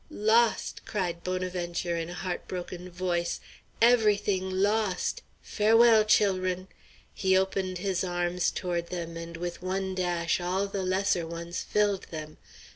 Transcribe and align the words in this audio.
"Lost!" 0.09 0.83
cried 0.83 1.23
Bonaventure 1.23 1.95
in 1.95 2.09
a 2.09 2.15
heart 2.15 2.47
broken 2.47 2.89
voice. 2.89 3.39
"Every 3.79 4.17
thing 4.17 4.49
lost! 4.49 5.21
Farewell, 5.43 6.05
chil'run!" 6.05 6.69
He 7.13 7.37
opened 7.37 7.77
his 7.77 8.03
arms 8.03 8.49
toward 8.49 8.87
them 8.87 9.15
and 9.15 9.37
with 9.37 9.61
one 9.61 9.93
dash 9.93 10.41
all 10.41 10.65
the 10.65 10.81
lesser 10.81 11.27
ones 11.27 11.61
filled 11.61 12.05
them. 12.09 12.39